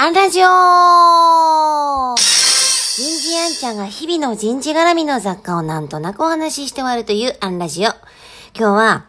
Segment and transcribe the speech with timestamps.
[0.00, 0.44] アンラジオ
[2.14, 7.88] 人事アンちゃんが日々の人事絡みの雑貨をなんとなくお話しして終わるというアンラジオ。
[7.88, 7.96] 今
[8.54, 9.06] 日は、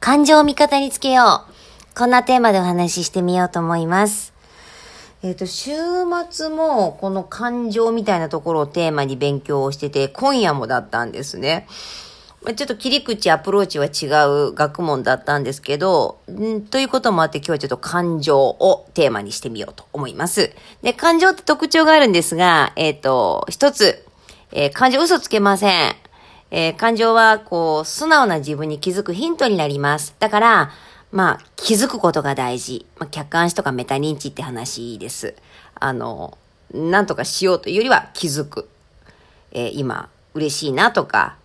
[0.00, 1.96] 感情を味方につけよう。
[1.96, 4.34] こんなテーマでお話ししてみようと思います。
[5.22, 5.70] えっ、と、週
[6.28, 11.68] 末もこの感情みたいなところをテーマに勉強をしてて、今夜もだったんですね。
[12.44, 14.06] まちょっと切り口、アプローチは違
[14.48, 20.52] う学問だったんですけど、んということもあって今日はちょっと感情をテーマにしてみようと思います。
[20.82, 24.04] で、感情って特徴があるんですが、えっ、と、一つ、
[24.50, 25.94] えー感情嘘つけません。
[26.50, 30.16] えー感情は、こう、素直な自分に気づくヒントになります。
[30.18, 30.70] だから、
[31.12, 32.86] まあ、気づくことが大事。
[32.98, 35.36] まあ、客観視とかメタ認知って話です。
[35.76, 36.36] あの、
[36.74, 38.68] なんとかしようというよりは気づく。
[39.52, 41.36] え今、嬉しいなとか、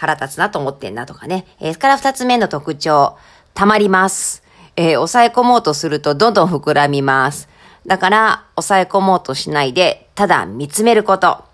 [0.00, 1.44] 腹立つなと思ってんなとかね。
[1.60, 3.18] えー、から二つ目の特徴、
[3.52, 4.42] 溜まります。
[4.76, 7.50] えー抑え込もうとするとどんどん膨らみます。
[7.86, 11.44] だから、抑え込もうとしないで、ただ見つめること。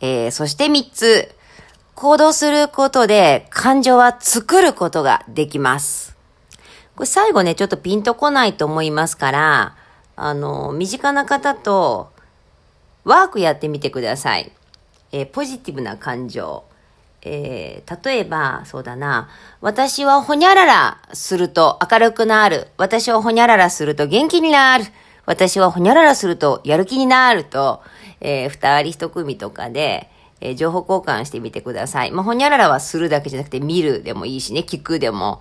[0.00, 1.34] えーそして三つ、
[1.94, 6.16] 行動することで感情は作ることができます。
[6.94, 9.76] これ最後ね、ちょっとピンとこないと思いますから、
[10.16, 12.10] あの、身近な方と
[13.04, 14.50] ワークやってみてください。
[15.12, 16.64] えーポジティブな感情。
[17.22, 19.28] えー例えば、そうだな、
[19.60, 22.68] 私はほにゃららすると明るくなる。
[22.76, 24.84] 私はほにゃららすると元気になる。
[25.24, 27.82] 私はほにゃららするとやる気になると、
[28.20, 30.08] えー二人一組とかで、
[30.40, 32.10] えー情報交換してみてください。
[32.12, 35.40] まあ、ほにゃららはするだけじゃなくて見るでもいいしね、聞くでも、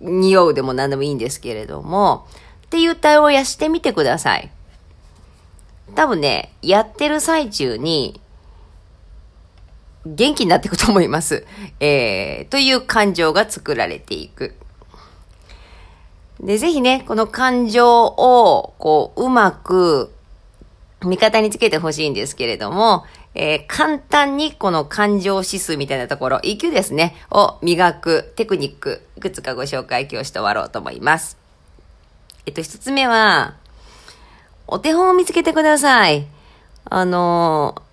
[0.00, 2.26] 匂うでも何でもいいんですけれども、
[2.66, 4.50] っていう対応をやしてみてください。
[5.94, 8.20] 多分ね、やってる最中に、
[10.14, 11.44] 元気になっていくと思います。
[11.80, 14.54] えー、という感情が作られていく。
[16.40, 20.12] で、ぜひね、この感情を、こう、うまく、
[21.00, 31.36] 味方につけてほしいんですけれども、えー簡単にこの感情指数みたいなところ、EQ ですね、を磨くテクニック、いくつかご紹介今日して終わろうと思います。
[32.46, 33.56] えっと、一つ目は、
[34.66, 36.26] お手本を見つけてください。
[36.84, 37.85] あのー、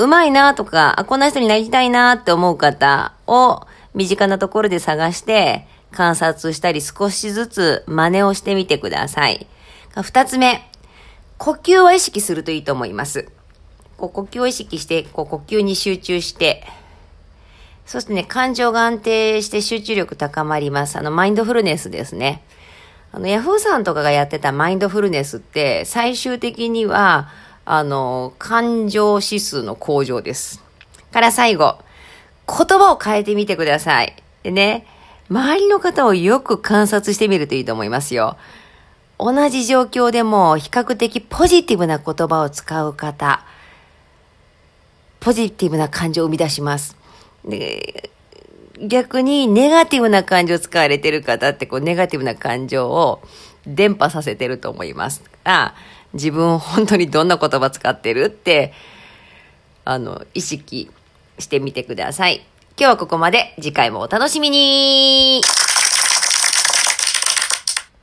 [0.00, 9.46] うまいなとか、あ、こんな人になりたいなって思う方を身近なところで探して観察したり少しずつ真似をしてみてください。
[10.02, 10.66] 二つ目、
[11.36, 13.28] 呼吸を意識するといいと思います。
[13.98, 16.64] こう呼吸を意識して、こう呼吸に集中して、
[17.84, 20.96] そしてね、感情が安定して集中力高まります。
[20.96, 22.42] あの、マインドフルネスですね。
[23.12, 27.28] あの、ヤフーさんとかがやってたマインドフルネスって、最終的には、
[27.72, 30.60] あの、感情指数の向上です。
[31.12, 31.78] から最後、
[32.48, 34.16] 言葉を変えてみてください。
[34.42, 34.84] でね、
[35.28, 38.36] 周りの方をよく観察してみるといいと思いますよ。
[39.20, 43.44] 同じ状況でも比較的ポジティブな言葉を使う方、
[45.20, 46.96] ポジティブな感情を生み出します。
[47.44, 48.10] で
[48.80, 53.22] 逆にネガティブな感情を使われてる方ってこうネガティブな感情を
[53.66, 55.22] 伝播させてると思います。
[55.44, 55.74] あ
[56.12, 58.72] 自分本当にどんな言葉使ってるって
[59.84, 60.90] あの意識
[61.38, 62.46] してみてください。
[62.78, 63.54] 今日はここまで。
[63.56, 65.42] 次回もお楽しみに。